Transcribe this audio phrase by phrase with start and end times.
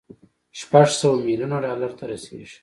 [0.59, 2.57] شپږ سوه ميليونه ډالر ته رسېږي.